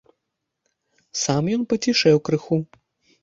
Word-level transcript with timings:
Сам 1.23 1.43
ён 1.57 1.61
пацішэў 1.73 2.17
крыху. 2.29 2.57